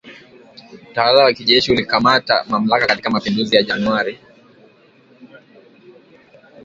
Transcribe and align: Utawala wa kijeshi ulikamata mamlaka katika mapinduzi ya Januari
Utawala 0.73 1.23
wa 1.23 1.33
kijeshi 1.33 1.71
ulikamata 1.71 2.45
mamlaka 2.49 2.87
katika 2.87 3.09
mapinduzi 3.09 3.55
ya 3.55 3.63
Januari 3.63 4.19